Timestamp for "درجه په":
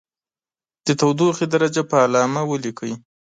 1.53-1.95